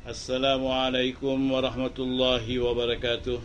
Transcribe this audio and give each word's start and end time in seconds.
Assalamualaikum 0.00 1.52
warahmatullahi 1.52 2.56
wabarakatuh. 2.56 3.36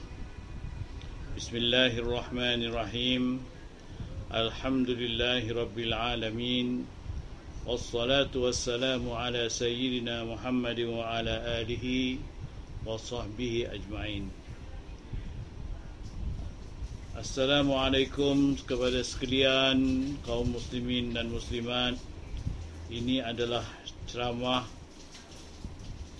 Bismillahirrahmanirrahim. 1.35 3.43
Alhamdulillahi 4.31 5.51
rabbil 5.51 5.91
alamin. 5.91 6.87
Wassalatu 7.67 8.47
wassalamu 8.47 9.19
ala 9.19 9.51
sayyidina 9.51 10.23
Muhammad 10.23 10.79
wa 10.87 11.19
ala 11.19 11.59
alihi 11.59 12.23
wa 12.87 12.95
sahbihi 12.95 13.67
ajma'in. 13.75 14.31
Assalamualaikum 17.19 18.55
kepada 18.63 19.03
sekalian 19.03 20.15
kaum 20.23 20.55
muslimin 20.55 21.19
dan 21.19 21.35
muslimat. 21.35 21.99
Ini 22.87 23.27
adalah 23.27 23.67
ceramah 24.07 24.84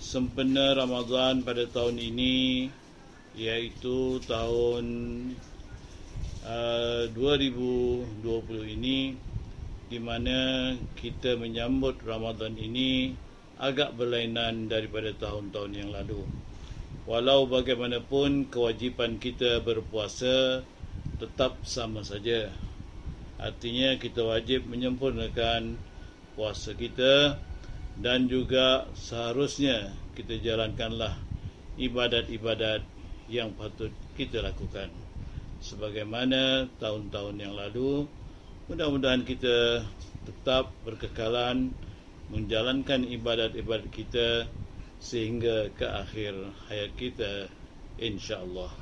sempena 0.06 0.70
Ramadan 0.78 1.42
pada 1.42 1.66
tahun 1.66 1.98
ini 1.98 2.70
iaitu 3.34 4.22
tahun 4.22 4.86
uh, 6.46 7.10
2020 7.10 8.22
ini 8.78 9.18
di 9.90 9.98
mana 9.98 10.70
kita 10.94 11.34
menyambut 11.34 11.98
Ramadan 12.06 12.54
ini 12.54 13.18
agak 13.58 13.98
berlainan 13.98 14.70
daripada 14.70 15.10
tahun-tahun 15.10 15.72
yang 15.74 15.90
lalu. 15.90 16.22
Walau 17.10 17.50
bagaimanapun 17.50 18.46
kewajipan 18.46 19.18
kita 19.18 19.58
berpuasa 19.58 20.62
tetap 21.18 21.58
sama 21.66 22.06
saja. 22.06 22.54
Artinya 23.42 23.98
kita 23.98 24.22
wajib 24.22 24.70
menyempurnakan 24.70 25.74
puasa 26.38 26.78
kita 26.78 27.42
dan 28.00 28.28
juga 28.28 28.84
seharusnya 28.92 29.92
kita 30.12 30.36
jalankanlah 30.40 31.16
ibadat-ibadat 31.80 32.84
yang 33.28 33.52
patut 33.56 33.92
kita 34.16 34.44
lakukan. 34.44 34.92
Sebagaimana 35.64 36.68
tahun-tahun 36.76 37.36
yang 37.40 37.56
lalu 37.56 38.04
mudah-mudahan 38.68 39.24
kita 39.24 39.84
tetap 40.28 40.68
berkekalan 40.84 41.72
menjalankan 42.28 43.06
ibadat-ibadat 43.06 43.88
kita 43.94 44.28
sehingga 44.98 45.70
ke 45.72 45.86
akhir 45.86 46.34
hayat 46.68 46.92
kita 46.98 47.32
insyaallah. 47.96 48.72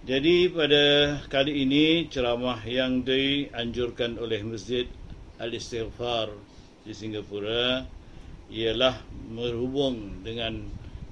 Jadi 0.00 0.48
pada 0.48 1.18
kali 1.28 1.64
ini 1.64 2.08
ceramah 2.08 2.64
yang 2.64 3.04
dianjurkan 3.04 4.16
oleh 4.16 4.40
Masjid 4.40 4.88
Al-Istighfar 5.36 6.49
di 6.84 6.92
Singapura 6.96 7.84
ialah 8.50 8.98
berhubung 9.30 10.24
dengan 10.26 10.66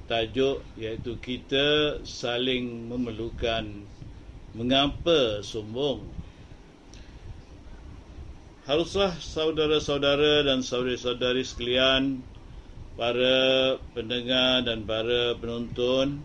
tajuk 0.08 0.64
iaitu 0.80 1.20
kita 1.20 2.00
saling 2.02 2.88
memerlukan 2.88 3.84
mengapa 4.56 5.44
sombong. 5.44 6.02
Haruslah 8.64 9.16
saudara-saudara 9.16 10.44
dan 10.44 10.60
saudari-saudari 10.60 11.40
sekalian 11.44 12.20
para 12.98 13.76
pendengar 13.96 14.66
dan 14.66 14.84
para 14.84 15.32
penonton 15.38 16.20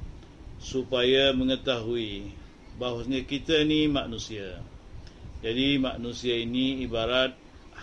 supaya 0.60 1.32
mengetahui 1.36 2.34
bahawa 2.80 3.06
kita 3.24 3.64
ni 3.64 3.88
manusia. 3.88 4.60
Jadi 5.44 5.76
manusia 5.76 6.40
ini 6.40 6.84
ibarat 6.88 7.36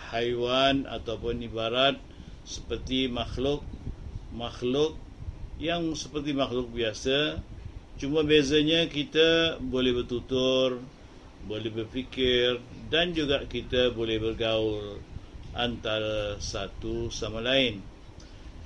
haiwan 0.09 0.89
ataupun 0.89 1.45
ibarat 1.45 2.01
seperti 2.41 3.05
makhluk 3.05 3.61
makhluk 4.33 4.97
yang 5.61 5.93
seperti 5.93 6.33
makhluk 6.33 6.73
biasa. 6.73 7.37
Cuma 8.01 8.25
bezanya 8.25 8.89
kita 8.89 9.61
boleh 9.61 10.01
bertutur 10.01 10.81
boleh 11.41 11.73
berfikir 11.73 12.61
dan 12.93 13.17
juga 13.17 13.41
kita 13.45 13.93
boleh 13.93 14.21
bergaul 14.21 15.01
antara 15.53 16.37
satu 16.37 17.09
sama 17.13 17.41
lain. 17.41 17.81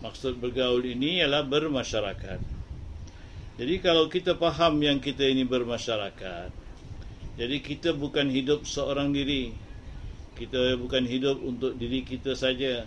Maksud 0.03 0.39
bergaul 0.39 0.83
ini 0.83 1.23
ialah 1.23 1.47
bermasyarakat. 1.47 2.39
Jadi 3.55 3.75
kalau 3.79 4.11
kita 4.11 4.35
faham 4.35 4.79
yang 4.83 4.99
kita 4.99 5.23
ini 5.23 5.47
bermasyarakat 5.47 6.65
jadi 7.35 7.59
kita 7.59 7.91
bukan 7.91 8.31
hidup 8.31 8.63
seorang 8.63 9.11
diri 9.11 9.51
kita 10.35 10.75
bukan 10.75 11.07
hidup 11.07 11.39
untuk 11.39 11.79
diri 11.79 12.03
kita 12.03 12.35
saja 12.35 12.83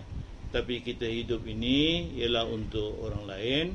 tapi 0.48 0.80
kita 0.80 1.04
hidup 1.04 1.44
ini 1.44 2.12
ialah 2.20 2.48
untuk 2.48 2.96
orang 3.04 3.24
lain 3.28 3.66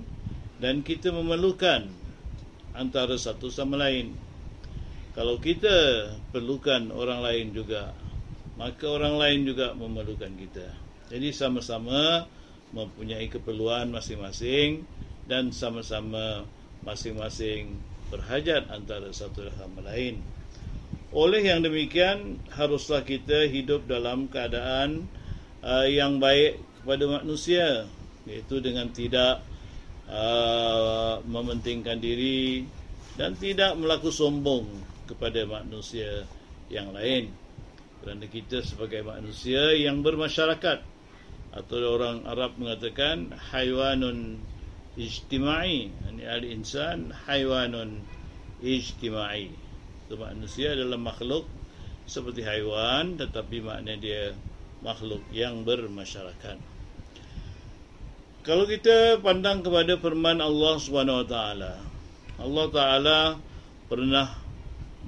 dan 0.58 0.82
kita 0.82 1.14
memerlukan 1.14 1.90
antara 2.74 3.14
satu 3.14 3.50
sama 3.54 3.78
lain. 3.78 4.14
Kalau 5.14 5.38
kita 5.38 6.10
perlukan 6.34 6.90
orang 6.90 7.22
lain 7.22 7.54
juga 7.54 7.94
maka 8.58 8.86
orang 8.86 9.18
lain 9.18 9.40
juga 9.50 9.74
memerlukan 9.74 10.34
kita. 10.38 10.70
Jadi 11.10 11.34
sama-sama 11.34 12.26
mempunyai 12.74 13.30
keperluan 13.30 13.94
masing-masing 13.94 14.86
dan 15.30 15.54
sama-sama 15.54 16.46
masing-masing 16.82 17.78
berhajat 18.10 18.70
antara 18.70 19.10
satu 19.14 19.46
sama 19.54 19.86
lain 19.86 20.22
oleh 21.14 21.46
yang 21.46 21.62
demikian 21.62 22.42
haruslah 22.50 23.06
kita 23.06 23.46
hidup 23.46 23.86
dalam 23.86 24.26
keadaan 24.26 25.06
uh, 25.62 25.86
yang 25.86 26.18
baik 26.18 26.58
kepada 26.82 27.06
manusia 27.22 27.86
iaitu 28.26 28.58
dengan 28.66 28.90
tidak 28.90 29.46
uh, 30.10 31.22
mementingkan 31.30 32.02
diri 32.02 32.66
dan 33.14 33.38
tidak 33.38 33.78
melaku 33.78 34.10
sombong 34.10 34.66
kepada 35.06 35.46
manusia 35.46 36.26
yang 36.74 36.90
lain. 36.90 37.30
Kerana 38.02 38.26
kita 38.26 38.66
sebagai 38.66 39.06
manusia 39.06 39.70
yang 39.78 40.02
bermasyarakat 40.02 40.82
atau 41.54 41.78
orang 41.94 42.26
Arab 42.26 42.58
mengatakan 42.58 43.38
haiwanun 43.54 44.42
ijtimai. 44.98 45.94
Ini 45.94 46.24
al-insan 46.26 47.14
haiwanun 47.30 48.02
ijtimai 48.66 49.63
itu 50.14 50.22
manusia 50.22 50.78
adalah 50.78 51.02
makhluk 51.02 51.50
seperti 52.06 52.46
haiwan 52.46 53.18
tetapi 53.18 53.66
makna 53.66 53.98
dia 53.98 54.38
makhluk 54.86 55.26
yang 55.34 55.66
bermasyarakat. 55.66 56.62
Kalau 58.46 58.70
kita 58.70 59.18
pandang 59.26 59.66
kepada 59.66 59.98
firman 59.98 60.38
Allah 60.38 60.78
Subhanahu 60.78 61.26
Wa 61.26 61.28
Taala, 61.34 61.74
Allah 62.38 62.66
Taala 62.70 63.20
pernah 63.90 64.38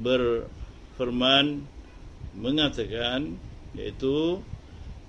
berfirman 0.02 1.62
mengatakan 2.34 3.38
yaitu 3.78 4.42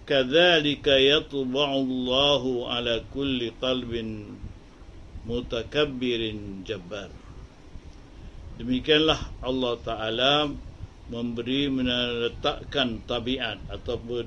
kadzalika 0.05 0.93
yatba'u 0.93 1.73
Allahu 1.73 2.69
ala 2.69 3.01
kulli 3.17 3.49
qalbin 3.56 4.37
mutakabbirin 5.25 6.69
jabbar. 6.69 7.09
Demikianlah 8.56 9.21
Allah 9.44 9.75
Ta'ala 9.84 10.33
memberi 11.12 11.69
meletakkan 11.69 13.05
tabiat 13.05 13.69
ataupun 13.69 14.27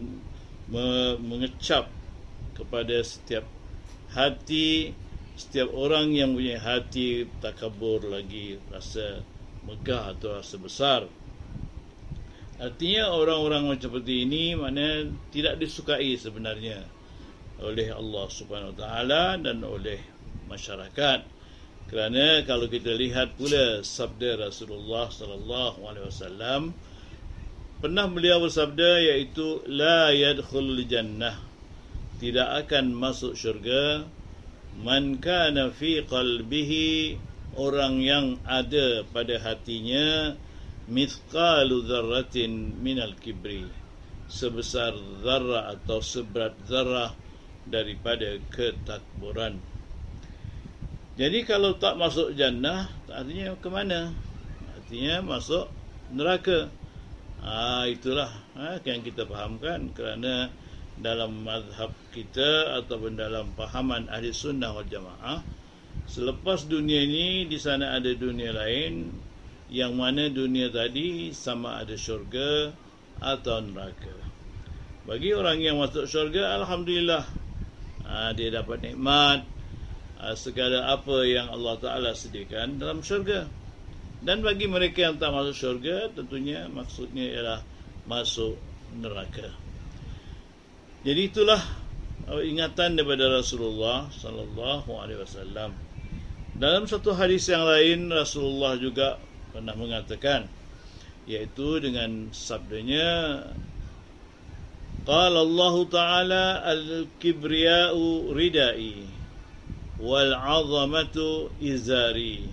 mengecap 1.19 1.89
kepada 2.53 3.01
setiap 3.01 3.43
hati 4.13 4.93
setiap 5.39 5.71
orang 5.71 6.11
yang 6.11 6.35
punya 6.35 6.59
hati 6.59 7.23
takabur 7.39 8.03
lagi 8.11 8.59
rasa 8.67 9.23
megah 9.63 10.11
atau 10.11 10.35
rasa 10.35 10.55
besar. 10.59 11.01
Artinya 12.59 13.15
orang-orang 13.15 13.71
macam 13.71 13.87
seperti 13.87 14.27
ini 14.27 14.51
mana 14.51 15.07
tidak 15.31 15.55
disukai 15.63 16.11
sebenarnya 16.19 16.83
oleh 17.63 17.87
Allah 17.87 18.27
Subhanahu 18.27 18.75
Wa 18.75 18.79
Taala 18.83 19.39
dan 19.39 19.63
oleh 19.63 20.03
masyarakat 20.51 21.38
kerana 21.89 22.45
kalau 22.45 22.69
kita 22.69 22.93
lihat 22.93 23.33
pula 23.33 23.81
sabda 23.81 24.37
Rasulullah 24.37 25.09
sallallahu 25.09 25.89
alaihi 25.89 26.05
wasallam 26.05 26.61
pernah 27.81 28.05
beliau 28.05 28.45
bersabda 28.45 29.01
iaitu 29.09 29.65
la 29.65 30.13
yadkhulul 30.13 30.85
jannah. 30.85 31.33
Tidak 32.21 32.45
akan 32.65 32.93
masuk 32.93 33.33
syurga 33.33 34.05
man 34.85 35.17
kana 35.17 35.73
fi 35.73 36.05
qalbihi 36.05 37.17
orang 37.57 38.05
yang 38.05 38.37
ada 38.45 39.01
pada 39.09 39.41
hatinya 39.41 40.37
mithqalu 40.85 41.89
dzarratin 41.89 42.77
minal 42.85 43.17
kibri 43.17 43.65
sebesar 44.29 44.93
zarah 45.25 45.73
atau 45.73 46.05
seberat 46.05 46.53
zarah 46.69 47.17
daripada 47.65 48.37
ketakburan 48.53 49.57
jadi 51.19 51.43
kalau 51.43 51.75
tak 51.75 51.99
masuk 51.99 52.31
jannah, 52.39 52.87
artinya 53.11 53.51
ke 53.59 53.67
mana? 53.67 54.15
Artinya 54.79 55.19
masuk 55.19 55.67
neraka. 56.15 56.71
Ha, 57.43 57.87
itulah 57.91 58.31
ha, 58.55 58.79
yang 58.87 59.03
kita 59.03 59.27
fahamkan 59.27 59.91
kerana 59.95 60.47
dalam 60.99 61.47
mazhab 61.47 61.95
kita 62.11 62.75
ataupun 62.83 63.15
dalam 63.15 63.55
pahaman 63.55 64.11
ahli 64.11 64.35
sunnah 64.35 64.75
wal 64.75 64.83
jamaah 64.83 65.39
selepas 66.03 66.67
dunia 66.67 66.99
ini 66.99 67.47
di 67.47 67.55
sana 67.55 67.95
ada 67.95 68.11
dunia 68.11 68.51
lain 68.51 69.07
yang 69.71 69.95
mana 69.95 70.27
dunia 70.27 70.67
tadi 70.67 71.31
sama 71.31 71.79
ada 71.79 71.95
syurga 71.95 72.75
atau 73.23 73.63
neraka 73.63 74.11
bagi 75.07 75.31
orang 75.31 75.63
yang 75.63 75.79
masuk 75.79 76.03
syurga 76.03 76.59
alhamdulillah 76.59 77.23
ha, 78.03 78.35
dia 78.35 78.51
dapat 78.51 78.83
nikmat 78.83 79.47
ha, 80.19 80.35
segala 80.35 80.91
apa 80.91 81.23
yang 81.23 81.47
Allah 81.49 81.75
Taala 81.79 82.11
sediakan 82.13 82.77
dalam 82.77 82.99
syurga. 82.99 83.47
Dan 84.19 84.43
bagi 84.43 84.67
mereka 84.67 85.07
yang 85.07 85.15
tak 85.15 85.31
masuk 85.31 85.55
syurga 85.55 86.11
tentunya 86.11 86.67
maksudnya 86.67 87.23
ialah 87.23 87.59
masuk 88.03 88.59
neraka. 88.99 89.47
Jadi 91.07 91.31
itulah 91.31 91.61
uh, 92.27 92.43
ingatan 92.43 92.99
daripada 92.99 93.31
Rasulullah 93.31 94.11
sallallahu 94.11 94.91
alaihi 94.99 95.23
wasallam. 95.23 95.71
Dalam 96.59 96.83
satu 96.83 97.15
hadis 97.15 97.47
yang 97.47 97.63
lain 97.63 98.11
Rasulullah 98.11 98.75
juga 98.75 99.15
pernah 99.55 99.71
mengatakan 99.79 100.51
yaitu 101.23 101.79
dengan 101.79 102.33
sabdanya 102.35 103.39
Qala 105.07 105.39
Allah 105.41 105.75
Ta'ala 105.87 106.45
al-kibriya'u 106.67 108.35
ridai 108.35 109.18
wal 109.99 110.31
'azamatu 110.33 111.51
izari. 111.59 112.47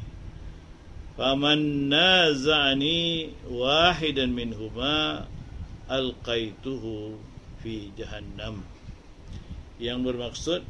Faman 1.17 1.89
naza'ani 1.89 3.33
wahidan 3.49 4.37
minhuma 4.37 5.25
alqaituhu 5.89 7.17
fi 7.63 7.89
jahannam. 7.97 8.67
Yang 9.81 9.99
bermaksud 10.05 10.63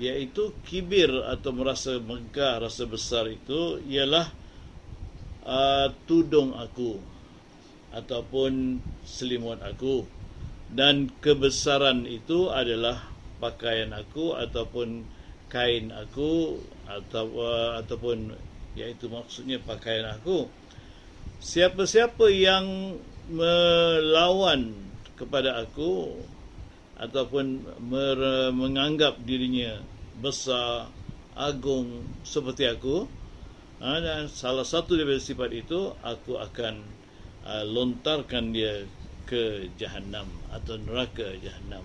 yaitu 0.00 0.56
kibir 0.64 1.12
atau 1.28 1.52
merasa 1.52 2.00
megah 2.00 2.64
rasa 2.64 2.88
besar 2.88 3.28
itu 3.28 3.76
ialah 3.84 4.32
uh, 5.44 5.92
tudung 6.08 6.56
aku 6.56 6.96
ataupun 7.92 8.80
selimut 9.04 9.60
aku. 9.60 10.04
Dan 10.70 11.10
kebesaran 11.18 12.06
itu 12.06 12.48
adalah 12.48 13.10
pakaian 13.42 13.90
aku 13.90 14.38
ataupun 14.38 15.02
kain 15.50 15.90
aku 15.90 16.62
atau 16.86 17.26
uh, 17.36 17.82
ataupun 17.82 18.32
yaitu 18.78 19.10
maksudnya 19.10 19.58
pakaian 19.58 20.06
aku 20.06 20.46
siapa-siapa 21.42 22.30
yang 22.30 22.96
melawan 23.26 24.72
kepada 25.18 25.60
aku 25.60 26.22
ataupun 26.96 27.66
mer- 27.82 28.54
menganggap 28.54 29.18
dirinya 29.26 29.82
besar 30.22 30.88
agung 31.34 32.04
seperti 32.22 32.68
aku 32.68 33.08
ha, 33.80 33.98
dan 33.98 34.28
salah 34.28 34.64
satu 34.64 34.94
daripada 34.94 35.18
sifat 35.18 35.50
itu 35.56 35.90
aku 36.04 36.36
akan 36.36 36.84
uh, 37.48 37.64
lontarkan 37.64 38.52
dia 38.52 38.84
ke 39.24 39.72
jahanam 39.80 40.28
atau 40.52 40.76
neraka 40.76 41.34
jahanam 41.40 41.82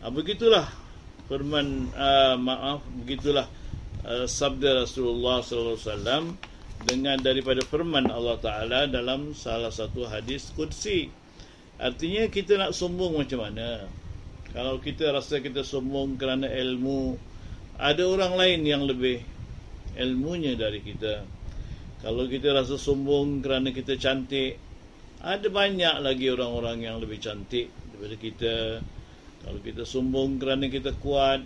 ha, 0.00 0.08
begitulah 0.08 0.87
firman 1.28 1.92
uh, 1.94 2.34
maaf 2.40 2.82
begitulah 3.04 3.46
uh, 4.02 4.24
sabda 4.24 4.82
Rasulullah 4.82 5.44
sallallahu 5.44 5.76
alaihi 5.76 5.86
wasallam 5.86 6.24
dengan 6.88 7.16
daripada 7.20 7.60
firman 7.62 8.08
Allah 8.08 8.40
taala 8.40 8.88
dalam 8.88 9.36
salah 9.36 9.70
satu 9.70 10.08
hadis 10.08 10.50
qudsi 10.56 11.12
Artinya 11.78 12.26
kita 12.26 12.58
nak 12.58 12.74
sombong 12.74 13.22
macam 13.22 13.46
mana? 13.46 13.86
Kalau 14.50 14.82
kita 14.82 15.14
rasa 15.14 15.38
kita 15.38 15.62
sombong 15.62 16.18
kerana 16.18 16.50
ilmu, 16.50 17.14
ada 17.78 18.02
orang 18.02 18.34
lain 18.34 18.60
yang 18.66 18.82
lebih 18.82 19.22
ilmunya 19.94 20.58
dari 20.58 20.82
kita. 20.82 21.22
Kalau 22.02 22.26
kita 22.26 22.50
rasa 22.50 22.74
sombong 22.74 23.38
kerana 23.38 23.70
kita 23.70 23.94
cantik, 23.94 24.58
ada 25.22 25.46
banyak 25.46 26.02
lagi 26.02 26.26
orang-orang 26.34 26.82
yang 26.82 26.98
lebih 26.98 27.22
cantik 27.22 27.70
daripada 27.94 28.16
kita. 28.18 28.54
Kalau 29.44 29.60
kita 29.62 29.82
sombong 29.86 30.38
kerana 30.42 30.66
kita 30.66 30.94
kuat, 30.98 31.42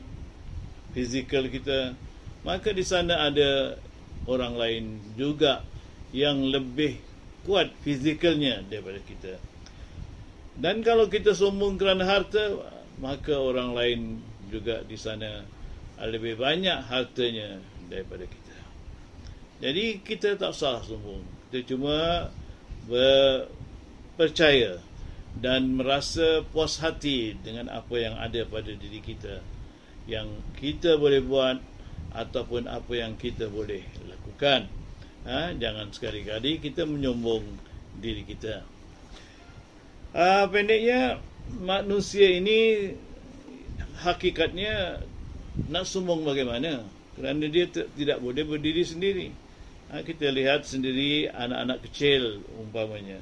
fizikal 0.92 1.48
kita, 1.48 1.96
maka 2.42 2.72
di 2.72 2.84
sana 2.84 3.28
ada 3.28 3.76
orang 4.28 4.54
lain 4.56 4.84
juga 5.16 5.64
yang 6.12 6.44
lebih 6.44 7.00
kuat 7.42 7.72
fizikalnya 7.82 8.62
daripada 8.68 9.00
kita. 9.02 9.34
Dan 10.52 10.84
kalau 10.84 11.08
kita 11.08 11.32
sombong 11.32 11.80
kerana 11.80 12.04
harta, 12.04 12.60
maka 13.00 13.34
orang 13.34 13.72
lain 13.72 14.00
juga 14.52 14.84
di 14.84 15.00
sana 15.00 15.42
lebih 16.02 16.36
banyak 16.36 16.82
hartanya 16.92 17.56
daripada 17.88 18.28
kita. 18.28 18.56
Jadi 19.62 20.02
kita 20.04 20.36
tak 20.36 20.52
salah 20.52 20.82
sombong. 20.84 21.24
Kita 21.48 21.72
cuma 21.72 22.28
percaya 24.18 24.82
dan 25.38 25.80
merasa 25.80 26.44
puas 26.52 26.76
hati 26.82 27.32
dengan 27.40 27.72
apa 27.72 27.96
yang 27.96 28.14
ada 28.20 28.44
pada 28.44 28.72
diri 28.76 29.00
kita. 29.00 29.40
Yang 30.04 30.28
kita 30.58 31.00
boleh 31.00 31.22
buat 31.24 31.56
ataupun 32.12 32.68
apa 32.68 32.92
yang 32.92 33.16
kita 33.16 33.48
boleh 33.48 33.80
lakukan. 34.04 34.68
Ha? 35.24 35.56
Jangan 35.56 35.88
sekali-kali 35.94 36.60
kita 36.60 36.84
menyombong 36.84 37.46
diri 37.96 38.26
kita. 38.26 38.66
Uh, 40.12 40.44
pendeknya 40.52 41.16
manusia 41.62 42.28
ini 42.28 42.92
hakikatnya 44.04 45.00
nak 45.72 45.84
sombong 45.88 46.26
bagaimana? 46.26 46.84
Kerana 47.16 47.44
dia 47.48 47.68
tidak 47.68 48.18
boleh 48.20 48.44
berdiri 48.44 48.82
sendiri. 48.84 49.28
Ha, 49.92 50.00
kita 50.00 50.32
lihat 50.32 50.64
sendiri 50.64 51.28
anak-anak 51.28 51.84
kecil 51.84 52.40
umpamanya. 52.56 53.20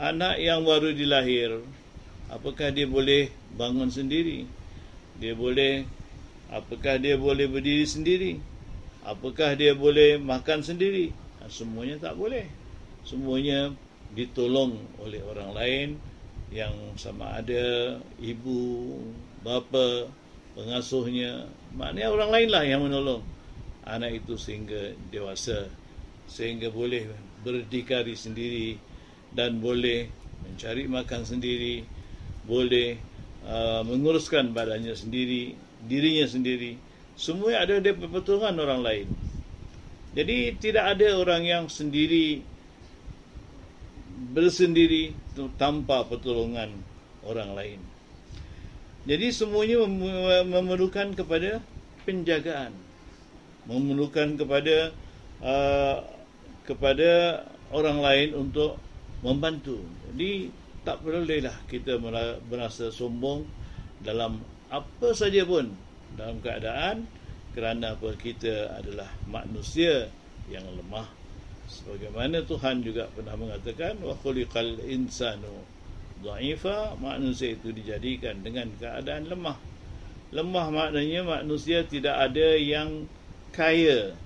Anak 0.00 0.40
yang 0.40 0.64
baru 0.64 0.96
dilahir, 0.96 1.60
apakah 2.32 2.72
dia 2.72 2.88
boleh 2.88 3.28
bangun 3.60 3.92
sendiri? 3.92 4.48
Dia 5.20 5.36
boleh 5.36 5.84
apakah 6.48 6.96
dia 6.96 7.20
boleh 7.20 7.44
berdiri 7.44 7.84
sendiri? 7.84 8.40
Apakah 9.04 9.52
dia 9.52 9.76
boleh 9.76 10.16
makan 10.16 10.64
sendiri? 10.64 11.12
Ha, 11.44 11.52
semuanya 11.52 12.00
tak 12.00 12.16
boleh. 12.16 12.48
Semuanya 13.04 13.68
ditolong 14.16 14.80
oleh 14.96 15.20
orang 15.28 15.52
lain 15.52 15.88
yang 16.48 16.72
sama 16.96 17.44
ada 17.44 17.96
ibu, 18.16 18.96
bapa, 19.44 20.08
pengasuhnya, 20.56 21.52
maknanya 21.76 22.08
orang 22.16 22.30
lainlah 22.32 22.64
yang 22.64 22.80
menolong 22.80 23.20
anak 23.84 24.24
itu 24.24 24.40
sehingga 24.40 24.96
dewasa, 25.12 25.68
sehingga 26.24 26.72
boleh 26.72 27.12
berdikari 27.44 28.16
sendiri 28.16 28.91
dan 29.32 29.60
boleh 29.60 30.08
mencari 30.44 30.84
makan 30.90 31.22
sendiri, 31.24 31.86
boleh 32.44 32.98
uh, 33.46 33.82
menguruskan 33.86 34.52
badannya 34.52 34.92
sendiri, 34.92 35.56
dirinya 35.86 36.26
sendiri. 36.28 36.76
Semua 37.16 37.62
ada 37.62 37.78
dari 37.78 37.96
pertolongan 37.96 38.56
orang 38.60 38.80
lain. 38.82 39.08
Jadi 40.12 40.60
tidak 40.60 40.96
ada 40.98 41.16
orang 41.16 41.42
yang 41.44 41.64
sendiri 41.72 42.44
bersendiri 44.32 45.16
tanpa 45.56 46.04
pertolongan 46.04 46.68
orang 47.24 47.56
lain. 47.56 47.80
Jadi 49.02 49.34
semuanya 49.34 49.82
memerlukan 50.46 51.16
kepada 51.16 51.58
penjagaan, 52.06 52.70
memerlukan 53.66 54.38
kepada 54.38 54.94
uh, 55.42 56.06
kepada 56.62 57.42
orang 57.74 57.98
lain 57.98 58.28
untuk 58.38 58.78
membantu. 59.22 59.78
Jadi 60.10 60.50
tak 60.82 61.00
perlulah 61.06 61.54
kita 61.70 61.96
merasa 62.50 62.90
sombong 62.90 63.46
dalam 64.02 64.42
apa 64.68 65.14
saja 65.14 65.46
pun. 65.46 65.70
Dalam 66.12 66.44
keadaan 66.44 67.08
kerana 67.56 67.96
apa 67.96 68.12
kita 68.18 68.76
adalah 68.76 69.08
manusia 69.30 70.10
yang 70.50 70.66
lemah. 70.76 71.08
Sebagaimana 71.70 72.44
Tuhan 72.44 72.84
juga 72.84 73.08
pernah 73.08 73.32
mengatakan 73.38 73.96
wa 74.04 74.12
khuliqal 74.20 74.82
insanu 74.84 75.64
dhaifa 76.20 77.00
manusia 77.00 77.56
itu 77.56 77.72
dijadikan 77.72 78.44
dengan 78.44 78.68
keadaan 78.76 79.30
lemah. 79.30 79.56
Lemah 80.32 80.66
maknanya 80.68 81.40
manusia 81.40 81.84
tidak 81.84 82.16
ada 82.16 82.56
yang 82.56 83.08
kaya. 83.52 84.16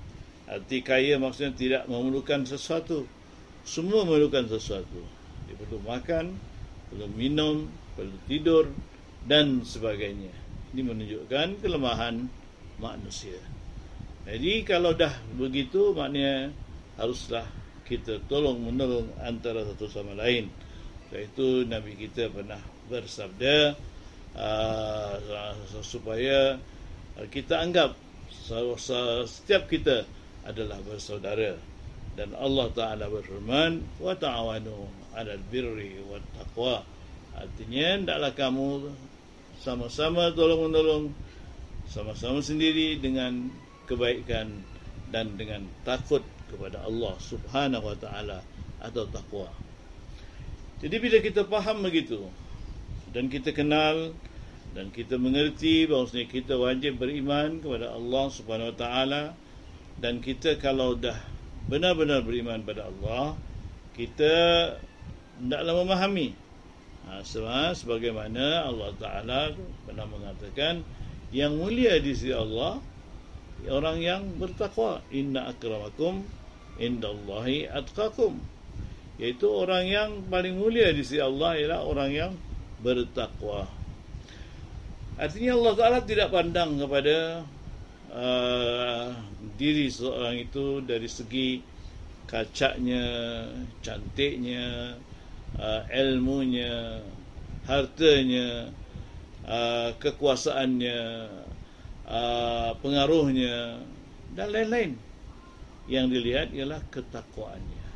Arti 0.47 0.79
kaya 0.83 1.19
maksudnya 1.19 1.53
tidak 1.55 1.83
memerlukan 1.91 2.47
sesuatu 2.47 3.07
semua 3.67 4.07
memerlukan 4.07 4.47
sesuatu. 4.47 5.03
Dia 5.51 5.59
perlu 5.59 5.83
makan 5.83 6.39
perlu 6.87 7.11
minum 7.19 7.67
perlu 7.99 8.15
tidur 8.31 8.71
dan 9.27 9.67
sebagainya. 9.67 10.31
Ini 10.71 10.81
menunjukkan 10.87 11.59
kelemahan 11.59 12.31
manusia. 12.79 13.43
Jadi 14.27 14.63
kalau 14.63 14.95
dah 14.95 15.11
begitu 15.35 15.91
maknanya 15.95 16.55
haruslah 16.99 17.47
kita 17.87 18.23
tolong 18.27 18.63
menolong 18.63 19.07
antara 19.23 19.67
satu 19.67 19.87
sama 19.91 20.15
lain. 20.15 20.51
Sebab 21.07 21.23
itu 21.23 21.49
Nabi 21.71 21.95
kita 21.95 22.31
pernah 22.35 22.59
bersabda, 22.91 23.79
uh, 24.35 25.55
supaya 25.83 26.59
kita 27.31 27.63
anggap 27.63 27.95
setiap 29.27 29.71
kita 29.71 30.03
adalah 30.43 30.79
bersaudara 30.83 31.55
dan 32.17 32.33
Allah 32.35 32.67
Taala 32.73 33.07
berfirman 33.13 34.01
wa 34.01 34.17
ta'awanu 34.17 34.89
'alal 35.13 35.45
birri 35.53 36.01
wat 36.09 36.25
taqwa 36.37 36.81
artinya 37.37 38.01
hendaklah 38.01 38.33
kamu 38.33 38.91
sama-sama 39.61 40.33
tolong 40.33 40.73
menolong 40.73 41.05
sama-sama 41.87 42.43
sendiri 42.43 42.99
dengan 42.99 43.49
kebaikan 43.87 44.51
dan 45.15 45.39
dengan 45.39 45.65
takut 45.87 46.21
kepada 46.51 46.83
Allah 46.83 47.15
Subhanahu 47.23 47.85
wa 47.87 47.97
taala 47.99 48.39
atau 48.83 49.07
takwa. 49.11 49.51
Jadi 50.83 50.97
bila 51.01 51.19
kita 51.23 51.47
faham 51.47 51.83
begitu 51.87 52.21
dan 53.15 53.31
kita 53.33 53.55
kenal 53.55 54.13
dan 54.77 54.93
kita 54.93 55.17
mengerti 55.17 55.89
bahawa 55.89 56.11
kita 56.11 56.55
wajib 56.59 57.01
beriman 57.01 57.63
kepada 57.65 57.97
Allah 57.97 58.25
Subhanahu 58.29 58.75
wa 58.75 58.77
taala 58.77 59.23
dan 59.97 60.21
kita 60.21 60.61
kalau 60.61 60.93
dah 60.99 61.17
benar-benar 61.67 62.23
beriman 62.23 62.63
pada 62.63 62.87
Allah, 62.87 63.35
kita 63.99 64.35
hendaklah 65.43 65.75
memahami. 65.83 66.29
Ha, 67.07 67.23
sebagaimana 67.71 68.67
Allah 68.67 68.91
Taala 68.99 69.41
pernah 69.87 70.07
mengatakan 70.11 70.83
yang 71.31 71.55
mulia 71.55 72.03
di 72.03 72.11
sisi 72.11 72.35
Allah 72.35 72.83
orang 73.71 73.99
yang 74.03 74.23
bertakwa. 74.39 75.03
Inna 75.15 75.51
akramakum 75.51 76.27
indallahi 76.83 77.71
atqakum. 77.71 78.39
Yaitu 79.17 79.49
orang 79.49 79.89
yang 79.89 80.11
paling 80.29 80.61
mulia 80.61 80.93
di 80.93 81.01
sisi 81.01 81.23
Allah 81.23 81.57
ialah 81.57 81.81
orang 81.89 82.11
yang 82.13 82.33
bertakwa. 82.85 83.65
Artinya 85.17 85.57
Allah 85.57 85.75
Taala 85.81 85.99
tidak 86.05 86.29
pandang 86.29 86.77
kepada 86.77 87.49
uh, 88.13 89.11
diri 89.57 89.89
seorang 89.91 90.47
itu 90.47 90.83
dari 90.83 91.09
segi 91.09 91.63
kacaknya 92.27 93.05
cantiknya 93.81 94.99
uh, 95.59 95.83
ilmunya 95.91 97.01
hartanya 97.67 98.71
uh, 99.47 99.91
kekuasaannya 99.99 101.01
uh, 102.07 102.71
pengaruhnya 102.83 103.83
dan 104.35 104.49
lain-lain. 104.53 104.93
Yang 105.87 106.07
dilihat 106.19 106.49
ialah 106.51 106.83
ketakwaannya. 106.91 107.87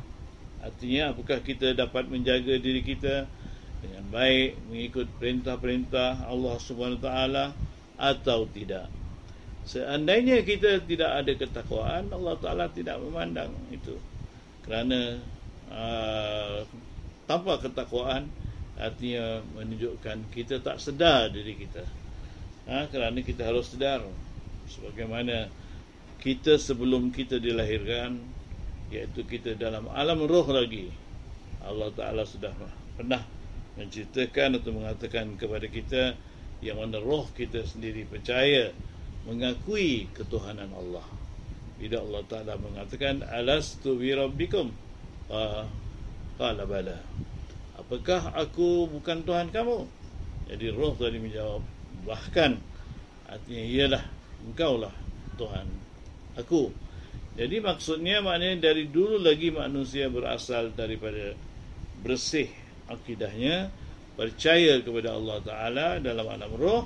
Artinya 0.63 1.11
apakah 1.11 1.43
kita 1.43 1.75
dapat 1.75 2.07
menjaga 2.07 2.55
diri 2.55 2.79
kita 2.79 3.27
dengan 3.83 4.05
baik 4.13 4.55
mengikut 4.71 5.11
perintah-perintah 5.19 6.23
Allah 6.29 6.55
Subhanahu 6.61 7.03
taala 7.03 7.51
atau 7.99 8.47
tidak 8.47 8.87
seandainya 9.65 10.41
kita 10.41 10.83
tidak 10.85 11.11
ada 11.23 11.31
ketakwaan 11.37 12.09
Allah 12.09 12.35
taala 12.41 12.65
tidak 12.71 12.97
memandang 13.01 13.53
itu. 13.69 13.97
Kerana 14.65 15.17
uh, 15.71 16.65
tanpa 17.25 17.57
ketakwaan 17.61 18.29
artinya 18.81 19.45
menunjukkan 19.57 20.33
kita 20.33 20.61
tak 20.65 20.81
sedar 20.81 21.29
diri 21.29 21.53
kita. 21.53 21.85
Ha, 22.69 22.87
kerana 22.89 23.19
kita 23.25 23.49
harus 23.49 23.73
sedar 23.73 24.05
sebagaimana 24.69 25.49
kita 26.21 26.61
sebelum 26.61 27.09
kita 27.09 27.41
dilahirkan 27.41 28.21
iaitu 28.93 29.25
kita 29.25 29.57
dalam 29.57 29.89
alam 29.89 30.21
roh 30.29 30.45
lagi 30.53 30.93
Allah 31.65 31.89
Ta'ala 31.93 32.21
sudah 32.27 32.53
pernah 32.93 33.23
menceritakan 33.79 34.61
atau 34.61 34.71
mengatakan 34.75 35.33
kepada 35.39 35.65
kita 35.65 36.13
yang 36.61 36.77
mana 36.77 37.01
roh 37.01 37.25
kita 37.33 37.65
sendiri 37.65 38.05
percaya 38.05 38.69
mengakui 39.25 40.09
ketuhanan 40.15 40.69
Allah. 40.73 41.05
Bila 41.81 41.97
Allah 42.01 42.21
Ta'ala 42.29 42.53
mengatakan 42.61 43.25
alastu 43.25 43.97
bi 43.97 44.13
rabbikum? 44.13 44.69
Qala 46.37 46.63
bala. 46.65 46.97
Apakah 47.77 48.37
aku 48.37 48.85
bukan 48.89 49.25
Tuhan 49.25 49.49
kamu? 49.49 49.89
Jadi 50.51 50.65
roh 50.73 50.93
tadi 50.93 51.17
menjawab 51.17 51.63
bahkan 52.03 52.59
artinya 53.29 53.63
iyalah 53.63 54.03
engkau 54.45 54.77
lah 54.77 54.93
Tuhan 55.39 55.65
aku. 56.35 56.69
Jadi 57.31 57.63
maksudnya 57.63 58.19
maknanya 58.19 58.69
dari 58.69 58.91
dulu 58.91 59.15
lagi 59.15 59.49
manusia 59.49 60.11
berasal 60.11 60.75
daripada 60.75 61.31
bersih 62.03 62.51
akidahnya 62.91 63.71
percaya 64.19 64.83
kepada 64.83 65.15
Allah 65.15 65.37
Ta'ala 65.39 65.87
dalam 66.03 66.27
alam 66.27 66.51
roh 66.59 66.83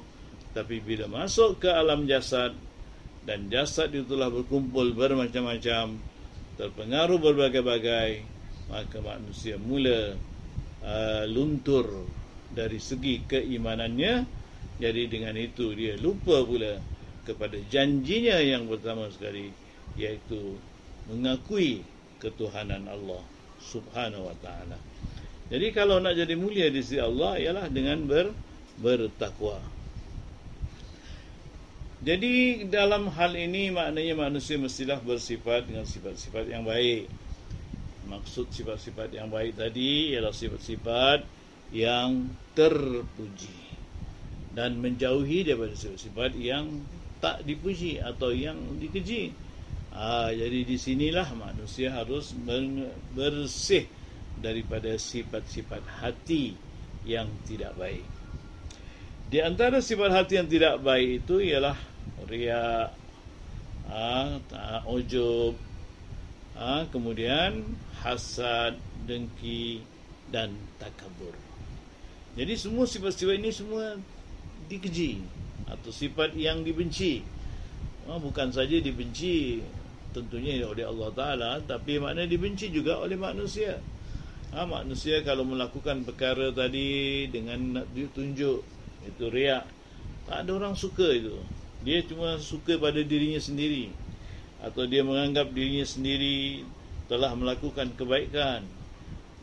tapi 0.56 0.80
bila 0.80 1.12
masuk 1.12 1.60
ke 1.60 1.68
alam 1.68 2.08
jasad 2.08 2.56
dan 3.28 3.52
jasad 3.52 3.92
itu 3.92 4.08
telah 4.08 4.32
berkumpul 4.32 4.96
bermacam-macam 4.96 6.00
terpengaruh 6.56 7.20
berbagai-bagai 7.20 8.24
maka 8.72 8.98
manusia 9.04 9.60
mula 9.60 10.16
uh, 10.82 11.24
luntur 11.28 12.08
dari 12.56 12.80
segi 12.80 13.28
keimanannya 13.28 14.24
jadi 14.80 15.12
dengan 15.12 15.36
itu 15.36 15.76
dia 15.76 16.00
lupa 16.00 16.40
pula 16.48 16.80
kepada 17.28 17.60
janjinya 17.68 18.40
yang 18.40 18.72
pertama 18.72 19.12
sekali 19.12 19.52
iaitu 20.00 20.56
mengakui 21.12 21.84
ketuhanan 22.20 22.86
Allah 22.90 23.24
Subhanahu 23.62 24.30
wa 24.30 24.36
taala. 24.44 24.78
Jadi 25.50 25.68
kalau 25.74 26.02
nak 26.02 26.18
jadi 26.18 26.34
mulia 26.34 26.74
di 26.74 26.82
sisi 26.82 26.98
Allah 26.98 27.38
ialah 27.38 27.70
dengan 27.70 28.02
ber, 28.06 28.34
bertakwa. 28.82 29.62
Jadi 32.06 32.70
dalam 32.70 33.10
hal 33.10 33.34
ini 33.34 33.74
maknanya 33.74 34.30
manusia 34.30 34.62
mestilah 34.62 35.02
bersifat 35.02 35.66
dengan 35.66 35.90
sifat-sifat 35.90 36.46
yang 36.54 36.62
baik. 36.62 37.10
Maksud 38.06 38.54
sifat-sifat 38.54 39.10
yang 39.10 39.34
baik 39.34 39.58
tadi 39.58 40.14
ialah 40.14 40.30
sifat-sifat 40.30 41.26
yang 41.74 42.30
terpuji 42.54 43.58
dan 44.54 44.78
menjauhi 44.78 45.50
daripada 45.50 45.74
sifat-sifat 45.74 46.38
yang 46.38 46.86
tak 47.18 47.42
dipuji 47.42 47.98
atau 47.98 48.30
yang 48.30 48.62
dikeji. 48.78 49.34
Ha, 49.98 50.30
jadi 50.30 50.62
di 50.62 50.78
sinilah 50.78 51.26
manusia 51.34 51.90
harus 51.90 52.38
bersih 53.18 53.90
daripada 54.38 54.94
sifat-sifat 54.94 55.82
hati 56.06 56.54
yang 57.02 57.26
tidak 57.50 57.74
baik. 57.82 58.06
Di 59.26 59.42
antara 59.42 59.82
sifat 59.82 60.14
hati 60.14 60.38
yang 60.38 60.46
tidak 60.46 60.86
baik 60.86 61.26
itu 61.26 61.42
ialah 61.42 61.95
riak, 62.24 62.96
ha, 63.92 64.16
ujub, 64.88 65.60
ha, 66.56 66.88
kemudian 66.88 67.66
hasad, 68.00 68.80
dengki 69.04 69.84
dan 70.32 70.56
takabur. 70.80 71.36
Jadi 72.36 72.54
semua 72.60 72.84
sifat-sifat 72.84 73.36
ini 73.40 73.52
semua 73.52 73.96
dikeji 74.68 75.24
atau 75.70 75.92
sifat 75.92 76.36
yang 76.36 76.66
dibenci. 76.66 77.24
Oh, 78.06 78.22
bukan 78.22 78.52
saja 78.54 78.78
dibenci 78.78 79.64
tentunya 80.14 80.64
oleh 80.64 80.86
Allah 80.88 81.10
Taala 81.12 81.52
tapi 81.64 82.00
makna 82.00 82.24
dibenci 82.28 82.70
juga 82.72 83.00
oleh 83.00 83.18
manusia. 83.20 83.80
Ha, 84.56 84.64
manusia 84.64 85.20
kalau 85.26 85.44
melakukan 85.44 86.08
perkara 86.08 86.54
tadi 86.56 87.28
dengan 87.28 87.82
nak 87.82 87.88
ditunjuk 87.92 88.60
itu 89.04 89.26
riak 89.28 89.68
tak 90.26 90.46
ada 90.46 90.52
orang 90.58 90.76
suka 90.76 91.06
itu. 91.12 91.36
Dia 91.86 92.02
cuma 92.02 92.42
suka 92.42 92.82
pada 92.82 93.00
dirinya 93.06 93.38
sendiri 93.38 93.94
atau 94.60 94.90
dia 94.90 95.06
menganggap 95.06 95.54
dirinya 95.54 95.86
sendiri 95.86 96.66
telah 97.06 97.38
melakukan 97.38 97.94
kebaikan 97.94 98.66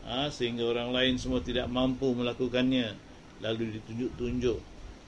ha, 0.03 0.27
sehingga 0.27 0.67
orang 0.67 0.91
lain 0.91 1.15
semua 1.15 1.39
tidak 1.39 1.71
mampu 1.71 2.11
melakukannya 2.11 2.91
lalu 3.39 3.79
ditunjuk-tunjuk 3.79 4.59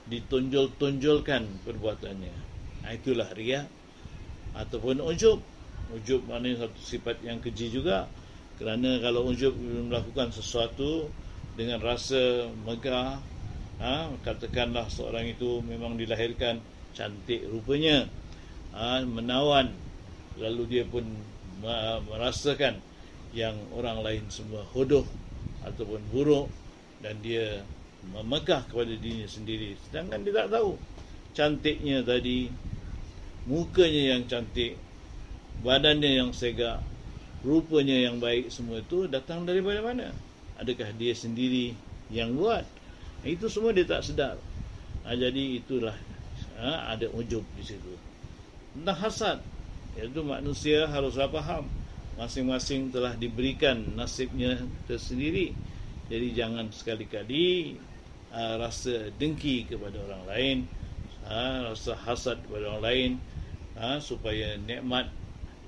ditonjol-tonjolkan 0.06 1.66
perbuatannya. 1.66 2.36
Nah, 2.86 2.92
itulah 2.94 3.30
ria 3.34 3.66
ataupun 4.54 5.02
ujub. 5.02 5.42
Ujub 5.94 6.22
maknanya 6.30 6.66
satu 6.66 6.80
sifat 6.82 7.22
yang 7.26 7.42
keji 7.42 7.74
juga. 7.74 8.06
Kerana 8.56 9.02
kalau 9.02 9.28
ujub 9.28 9.52
melakukan 9.58 10.32
sesuatu 10.32 11.10
dengan 11.58 11.82
rasa 11.82 12.48
megah, 12.64 13.18
ha, 13.82 14.14
katakanlah 14.22 14.88
seorang 14.88 15.26
itu 15.28 15.60
memang 15.66 15.98
dilahirkan 15.98 16.62
cantik 16.96 17.44
rupanya, 17.52 18.08
ha, 18.72 19.04
menawan, 19.04 19.70
lalu 20.40 20.64
dia 20.80 20.84
pun 20.88 21.04
merasakan 22.08 22.80
yang 23.36 23.56
orang 23.76 24.00
lain 24.00 24.24
semua 24.32 24.64
hodoh 24.72 25.04
ataupun 25.68 26.00
buruk 26.10 26.48
dan 27.04 27.20
dia 27.20 27.64
memegah 28.16 28.64
kepada 28.72 28.96
dirinya 28.96 29.28
sendiri. 29.28 29.76
Sedangkan 29.88 30.24
dia 30.24 30.34
tak 30.46 30.56
tahu 30.56 30.80
cantiknya 31.36 32.00
tadi 32.06 32.48
mukanya 33.46 34.16
yang 34.16 34.24
cantik 34.26 34.80
badannya 35.62 36.24
yang 36.24 36.32
segak 36.32 36.80
rupanya 37.46 37.94
yang 38.10 38.18
baik 38.18 38.50
semua 38.50 38.82
itu 38.82 39.06
datang 39.12 39.44
dari 39.44 39.60
mana-mana. 39.60 40.16
Adakah 40.58 40.96
dia 40.96 41.12
sendiri 41.12 41.76
yang 42.08 42.34
buat? 42.40 42.64
Itu 43.28 43.52
semua 43.52 43.76
dia 43.76 43.84
tak 43.84 44.06
sedar. 44.06 44.40
Ha, 45.06 45.14
jadi 45.14 45.60
itulah 45.60 45.94
ha, 46.60 46.96
ada 46.96 47.08
ujub 47.12 47.44
di 47.56 47.64
situ. 47.64 47.94
Tentang 48.76 48.98
hasad, 49.00 49.38
iaitu 49.96 50.22
manusia 50.24 50.88
haruslah 50.88 51.32
faham 51.32 51.68
masing-masing 52.16 52.96
telah 52.96 53.16
diberikan 53.16 53.96
nasibnya 53.96 54.60
tersendiri. 54.88 55.52
Jadi 56.08 56.28
jangan 56.38 56.72
sekali-kali 56.72 57.76
ha, 58.32 58.60
rasa 58.60 59.12
dengki 59.16 59.68
kepada 59.68 60.00
orang 60.06 60.24
lain, 60.30 60.58
ha, 61.28 61.72
rasa 61.72 61.96
hasad 61.96 62.40
kepada 62.46 62.76
orang 62.76 62.84
lain 62.84 63.12
ha, 63.76 64.00
supaya 64.00 64.56
nikmat 64.60 65.12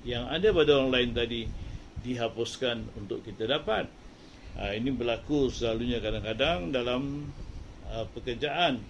yang 0.06 0.24
ada 0.30 0.54
pada 0.54 0.70
orang 0.78 0.92
lain 0.94 1.10
tadi 1.12 1.42
dihapuskan 2.00 2.86
untuk 2.96 3.20
kita 3.26 3.44
dapat. 3.44 3.90
Ha, 4.56 4.74
ini 4.74 4.90
berlaku 4.94 5.52
selalunya 5.52 6.00
kadang-kadang 6.00 6.74
dalam 6.74 7.30
uh, 7.86 8.06
pekerjaan 8.14 8.82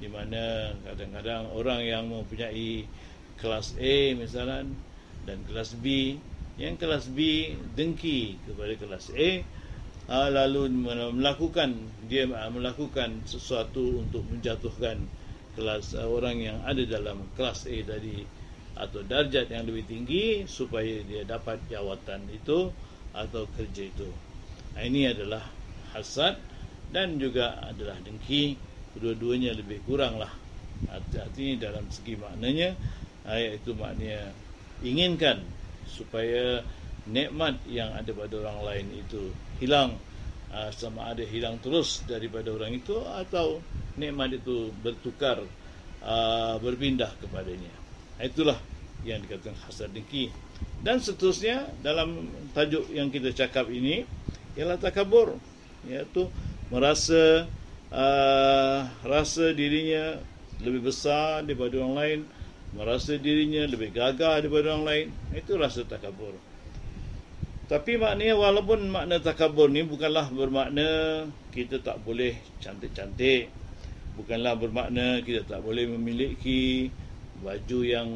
di 0.00 0.08
mana 0.08 0.72
kadang-kadang 0.82 1.52
orang 1.52 1.80
yang 1.84 2.08
mempunyai 2.08 2.88
kelas 3.36 3.76
A 3.76 4.16
misalnya 4.16 4.64
dan 5.28 5.38
kelas 5.44 5.76
B 5.76 6.16
yang 6.56 6.80
kelas 6.80 7.12
B 7.12 7.52
dengki 7.76 8.40
kepada 8.48 8.72
kelas 8.80 9.12
A 9.12 9.44
uh, 10.08 10.28
lalu 10.32 10.72
melakukan 11.14 11.76
dia 12.08 12.24
melakukan 12.26 13.22
sesuatu 13.28 14.00
untuk 14.00 14.24
menjatuhkan 14.28 15.04
kelas 15.54 15.94
uh, 15.94 16.08
orang 16.08 16.40
yang 16.40 16.58
ada 16.64 16.82
dalam 16.88 17.28
kelas 17.36 17.68
A 17.68 17.76
tadi 17.84 18.24
atau 18.80 19.04
darjat 19.04 19.52
yang 19.52 19.68
lebih 19.68 19.84
tinggi 19.84 20.24
supaya 20.48 21.04
dia 21.04 21.28
dapat 21.28 21.60
jawatan 21.68 22.24
itu 22.32 22.72
atau 23.12 23.44
kerja 23.52 23.82
itu. 23.90 24.08
Ini 24.78 25.12
adalah 25.12 25.42
hasad 25.92 26.38
dan 26.94 27.18
juga 27.18 27.58
adalah 27.66 27.98
dengki 28.00 28.69
kedua-duanya 28.96 29.54
lebih 29.54 29.82
kurang 29.86 30.18
lah 30.18 30.32
artinya 30.90 31.70
dalam 31.70 31.84
segi 31.92 32.16
maknanya 32.16 32.72
ayat 33.28 33.60
itu 33.60 33.76
maknanya 33.76 34.32
inginkan 34.80 35.44
supaya 35.84 36.64
nikmat 37.08 37.58
yang 37.66 37.90
ada 37.92 38.10
pada 38.12 38.34
orang 38.46 38.58
lain 38.64 38.86
itu 39.02 39.32
hilang. 39.58 39.96
Ah, 40.50 40.74
sama 40.74 41.14
ada 41.14 41.22
hilang 41.22 41.62
terus 41.62 42.02
daripada 42.10 42.50
orang 42.50 42.74
itu 42.74 42.98
atau 43.06 43.62
nikmat 43.94 44.34
itu 44.34 44.74
bertukar 44.82 45.38
ah, 46.02 46.58
berpindah 46.58 47.14
kepadanya. 47.22 47.70
Itulah 48.18 48.58
yang 49.06 49.22
dikatakan 49.22 49.54
hasad 49.64 49.94
dengki. 49.94 50.28
Dan 50.82 50.98
seterusnya 50.98 51.70
dalam 51.80 52.28
tajuk 52.52 52.90
yang 52.90 53.08
kita 53.08 53.30
cakap 53.32 53.70
ini 53.70 54.04
ialah 54.58 54.76
takabur 54.76 55.38
iaitu 55.86 56.28
merasa 56.68 57.48
uh, 57.90 58.86
rasa 59.04 59.52
dirinya 59.54 60.18
lebih 60.62 60.90
besar 60.90 61.42
daripada 61.44 61.78
orang 61.82 61.96
lain, 61.96 62.20
merasa 62.74 63.18
dirinya 63.18 63.66
lebih 63.66 63.90
gagah 63.90 64.42
daripada 64.42 64.74
orang 64.74 64.86
lain, 64.86 65.06
itu 65.34 65.58
rasa 65.58 65.82
takabur. 65.86 66.34
Tapi 67.70 68.02
maknanya 68.02 68.34
walaupun 68.34 68.90
makna 68.90 69.22
takabur 69.22 69.70
ni 69.70 69.86
bukanlah 69.86 70.26
bermakna 70.34 71.22
kita 71.54 71.78
tak 71.78 72.02
boleh 72.02 72.34
cantik-cantik. 72.58 73.46
Bukanlah 74.18 74.58
bermakna 74.58 75.22
kita 75.22 75.46
tak 75.46 75.62
boleh 75.62 75.86
memiliki 75.86 76.90
baju 77.38 77.80
yang 77.86 78.10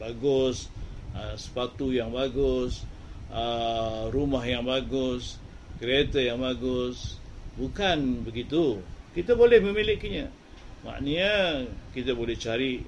bagus, 0.00 0.72
uh, 1.12 1.36
sepatu 1.36 1.92
yang 1.92 2.08
bagus, 2.08 2.88
uh, 3.28 4.08
rumah 4.08 4.42
yang 4.48 4.64
bagus, 4.64 5.36
kereta 5.76 6.18
yang 6.24 6.40
bagus, 6.40 7.20
Bukan 7.54 8.26
begitu. 8.26 8.82
Kita 9.14 9.38
boleh 9.38 9.62
memilikinya. 9.62 10.26
Maknanya 10.82 11.64
kita 11.94 12.12
boleh 12.12 12.34
cari 12.34 12.82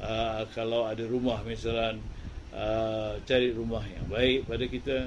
uh, 0.00 0.42
kalau 0.56 0.88
ada 0.88 1.04
rumah 1.04 1.44
misalnya 1.44 2.00
uh, 2.50 3.14
cari 3.28 3.52
rumah 3.52 3.84
yang 3.84 4.06
baik 4.08 4.48
pada 4.48 4.64
kita. 4.64 4.98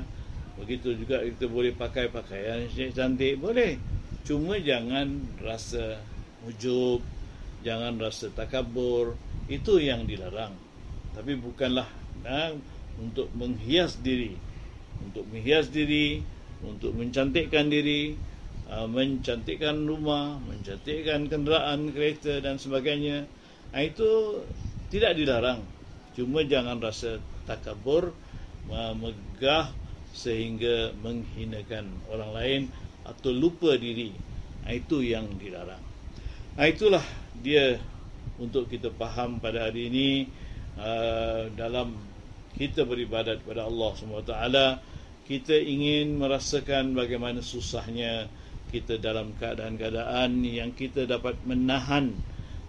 Begitu 0.62 0.94
juga 1.00 1.24
kita 1.26 1.50
boleh 1.50 1.74
pakai 1.74 2.14
pakaian 2.14 2.70
yang 2.70 2.94
cantik 2.94 3.42
boleh. 3.42 3.76
Cuma 4.24 4.62
jangan 4.62 5.10
rasa 5.42 5.98
ujub, 6.46 7.02
jangan 7.66 7.98
rasa 7.98 8.30
takabur. 8.30 9.18
Itu 9.50 9.82
yang 9.82 10.06
dilarang. 10.06 10.54
Tapi 11.18 11.34
bukanlah 11.34 11.90
nah, 12.22 12.54
untuk 13.02 13.34
menghias 13.34 13.98
diri, 14.06 14.38
untuk 15.02 15.26
menghias 15.34 15.74
diri, 15.74 16.22
untuk 16.62 16.94
mencantikkan 16.94 17.72
diri, 17.72 18.14
mencantikkan 18.70 19.90
rumah, 19.90 20.38
mencantikkan 20.46 21.26
kenderaan, 21.26 21.90
kereta 21.90 22.38
dan 22.38 22.62
sebagainya. 22.62 23.26
Uh, 23.74 23.82
itu 23.82 24.10
tidak 24.94 25.18
dilarang. 25.18 25.66
Cuma 26.14 26.46
jangan 26.46 26.78
rasa 26.78 27.18
takabur, 27.50 28.14
uh, 28.70 28.94
megah 28.94 29.74
sehingga 30.14 30.94
menghinakan 31.02 31.90
orang 32.14 32.32
lain 32.34 32.62
atau 33.06 33.34
lupa 33.34 33.74
diri. 33.78 34.14
Itu 34.70 35.02
yang 35.02 35.34
dilarang. 35.42 35.82
Itulah 36.60 37.02
dia 37.42 37.82
untuk 38.38 38.70
kita 38.70 38.94
faham 38.94 39.42
pada 39.42 39.66
hari 39.66 39.90
ini 39.90 40.10
dalam 41.56 41.96
kita 42.56 42.84
beribadat 42.84 43.42
kepada 43.44 43.66
Allah 43.68 43.92
SWT 43.96 44.34
kita 45.30 45.54
ingin 45.54 46.18
merasakan 46.18 46.98
bagaimana 46.98 47.46
susahnya 47.46 48.26
kita 48.70 49.02
dalam 49.02 49.34
keadaan-keadaan 49.38 50.46
yang 50.46 50.72
kita 50.78 51.10
dapat 51.10 51.36
menahan 51.46 52.14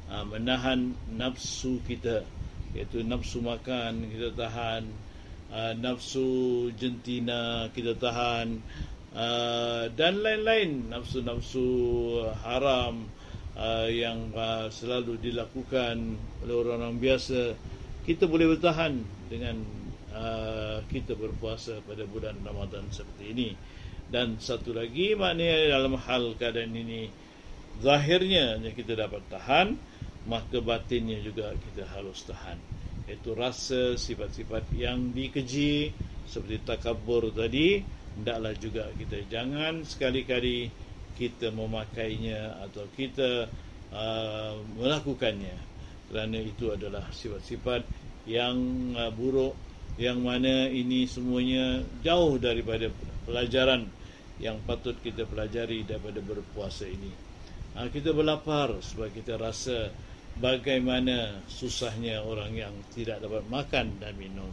uh, 0.09 0.25
menahan 0.25 0.97
nafsu 1.13 1.81
kita 1.85 2.25
iaitu 2.73 3.05
nafsu 3.05 3.45
makan 3.45 4.09
kita 4.09 4.33
tahan 4.33 4.89
uh, 5.53 5.73
nafsu 5.77 6.69
jentina 6.75 7.69
kita 7.77 7.95
tahan 8.01 8.65
uh, 9.13 9.93
dan 9.93 10.25
lain-lain 10.25 10.89
nafsu-nafsu 10.89 11.69
haram 12.41 13.07
yang 13.93 14.33
selalu 14.73 15.21
dilakukan 15.21 16.17
oleh 16.41 16.55
orang-orang 16.55 16.97
biasa. 16.97 17.53
Kita 18.09 18.25
boleh 18.25 18.57
bertahan 18.57 18.97
dengan 19.29 19.61
uh, 20.15 20.79
kita 20.91 21.15
berpuasa 21.15 21.83
pada 21.87 22.07
bulan 22.07 22.39
Ramadan 22.43 22.87
seperti 22.91 23.25
ini. 23.33 23.51
Dan 24.11 24.43
satu 24.43 24.75
lagi 24.75 25.15
maknanya 25.15 25.79
dalam 25.79 25.95
hal 25.95 26.35
keadaan 26.35 26.75
ini 26.75 27.07
zahirnya 27.79 28.59
kita 28.75 28.99
dapat 28.99 29.23
tahan 29.31 29.79
maka 30.27 30.59
batinnya 30.61 31.23
juga 31.23 31.55
kita 31.55 31.87
harus 31.95 32.27
tahan. 32.27 32.59
Iaitu 33.09 33.33
rasa 33.35 33.95
sifat-sifat 33.97 34.71
yang 34.77 35.15
dikeji 35.15 35.95
seperti 36.27 36.63
takabur 36.63 37.31
tadi 37.35 37.83
hendaklah 38.19 38.55
juga 38.59 38.91
kita 38.95 39.27
jangan 39.31 39.83
sekali-kali 39.87 40.71
kita 41.17 41.51
memakainya 41.55 42.61
atau 42.67 42.87
kita 42.95 43.47
uh, 43.95 44.55
melakukannya. 44.79 45.57
Kerana 46.11 46.39
itu 46.43 46.75
adalah 46.75 47.07
sifat-sifat 47.15 47.87
yang 48.27 48.59
uh, 48.99 49.11
buruk 49.15 49.55
yang 50.01 50.25
mana 50.25 50.65
ini 50.73 51.05
semuanya 51.05 51.85
jauh 52.01 52.41
daripada 52.41 52.89
pelajaran 53.29 53.85
yang 54.41 54.57
patut 54.65 54.97
kita 55.05 55.29
pelajari 55.29 55.85
daripada 55.85 56.25
berpuasa 56.25 56.89
ini. 56.89 57.13
Ha, 57.77 57.93
kita 57.93 58.17
berlapar 58.17 58.81
sebab 58.81 59.13
kita 59.13 59.37
rasa 59.37 59.93
bagaimana 60.41 61.45
susahnya 61.53 62.25
orang 62.25 62.57
yang 62.57 62.73
tidak 62.97 63.21
dapat 63.21 63.45
makan 63.53 64.01
dan 64.01 64.17
minum. 64.17 64.49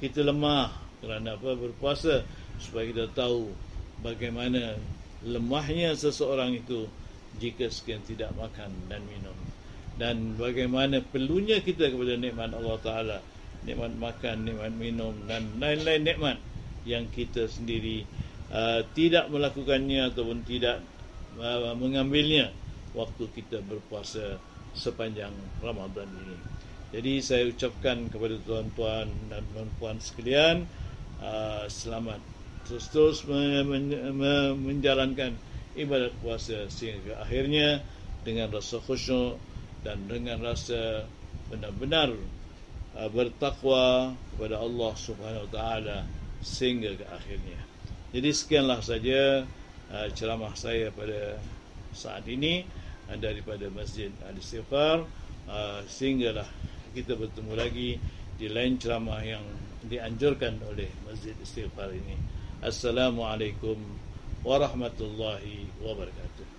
Kita 0.00 0.24
lemah 0.24 0.72
kerana 1.04 1.36
apa 1.36 1.52
berpuasa 1.52 2.24
supaya 2.56 2.88
kita 2.88 3.12
tahu 3.12 3.52
bagaimana 4.00 4.72
lemahnya 5.20 5.92
seseorang 6.00 6.56
itu 6.56 6.88
jika 7.36 7.68
sekian 7.68 8.00
tidak 8.08 8.32
makan 8.40 8.72
dan 8.88 9.04
minum. 9.04 9.36
Dan 10.00 10.32
bagaimana 10.40 11.04
perlunya 11.04 11.60
kita 11.60 11.92
kepada 11.92 12.16
nikmat 12.16 12.56
Allah 12.56 12.78
Ta'ala 12.80 13.18
Nikmat 13.66 13.94
makan, 13.98 14.36
nikmat 14.46 14.72
minum 14.76 15.14
dan 15.26 15.58
lain-lain 15.58 16.02
nikmat 16.06 16.38
Yang 16.86 17.04
kita 17.14 17.42
sendiri 17.50 18.06
Uh, 18.48 18.80
tidak 18.96 19.28
melakukannya 19.28 20.08
ataupun 20.08 20.40
tidak 20.48 20.80
uh, 21.36 21.76
mengambilnya 21.76 22.48
waktu 22.96 23.28
kita 23.36 23.60
berpuasa 23.60 24.40
sepanjang 24.72 25.36
Ramadan 25.60 26.08
ini. 26.08 26.36
Jadi 26.88 27.12
saya 27.20 27.44
ucapkan 27.44 28.08
kepada 28.08 28.40
tuan-tuan 28.48 29.12
dan 29.28 29.44
puan-puan 29.52 30.00
sekalian 30.00 30.64
uh, 31.20 31.68
selamat 31.68 32.24
terus-terus 32.64 33.28
menjalankan 34.56 35.36
ibadat 35.76 36.16
puasa 36.24 36.72
sehingga 36.72 37.20
akhirnya 37.20 37.84
dengan 38.24 38.48
rasa 38.48 38.80
khusyuk 38.80 39.36
dan 39.84 40.08
dengan 40.08 40.40
rasa 40.40 41.04
benar-benar 41.52 42.16
bertakwa 43.10 44.14
kepada 44.34 44.62
Allah 44.62 44.92
Subhanahu 44.96 45.44
wa 45.48 45.52
taala 45.52 45.98
sehingga 46.40 46.94
ke 46.94 47.04
akhirnya. 47.06 47.60
Jadi 48.14 48.30
sekianlah 48.32 48.80
saja 48.80 49.44
uh, 49.92 50.08
ceramah 50.14 50.54
saya 50.56 50.88
pada 50.94 51.36
saat 51.92 52.24
ini 52.28 52.64
daripada 53.16 53.72
Masjid 53.72 54.12
Al-Istighfar 54.28 55.00
uh, 55.48 55.80
sehinggalah 55.88 56.44
kita 56.92 57.16
bertemu 57.16 57.52
lagi 57.56 57.96
di 58.36 58.46
lain 58.52 58.76
ceramah 58.76 59.24
yang 59.24 59.44
dianjurkan 59.88 60.60
oleh 60.68 60.88
Masjid 61.08 61.34
Istighfar 61.40 61.90
ini. 61.94 62.16
Assalamualaikum 62.60 63.78
warahmatullahi 64.44 65.70
wabarakatuh. 65.80 66.57